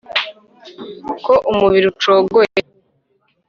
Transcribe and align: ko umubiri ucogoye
ko 1.25 1.33
umubiri 1.51 1.85
ucogoye 1.93 2.59